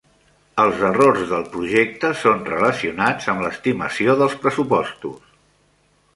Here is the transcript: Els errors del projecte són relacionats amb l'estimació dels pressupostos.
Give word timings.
Els 0.61 0.79
errors 0.87 1.19
del 1.33 1.45
projecte 1.55 2.11
són 2.21 2.41
relacionats 2.47 3.31
amb 3.35 3.45
l'estimació 3.47 4.19
dels 4.25 4.39
pressupostos. 4.47 5.31